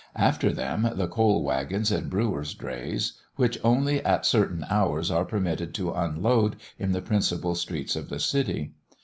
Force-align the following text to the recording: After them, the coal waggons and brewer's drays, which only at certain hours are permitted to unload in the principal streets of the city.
After 0.17 0.51
them, 0.51 0.89
the 0.95 1.07
coal 1.07 1.43
waggons 1.43 1.91
and 1.91 2.09
brewer's 2.09 2.55
drays, 2.55 3.19
which 3.35 3.59
only 3.63 4.03
at 4.03 4.25
certain 4.25 4.65
hours 4.67 5.11
are 5.11 5.25
permitted 5.25 5.75
to 5.75 5.91
unload 5.91 6.55
in 6.79 6.91
the 6.91 7.01
principal 7.03 7.53
streets 7.53 7.95
of 7.95 8.09
the 8.09 8.17
city. 8.19 8.71